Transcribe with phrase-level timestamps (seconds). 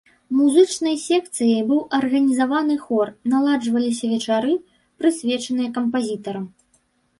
[0.37, 4.53] Музычнай секцыяй быў арганізаваны хор, наладжваліся вечары,
[5.03, 6.53] прысвечаныя кампазітарам.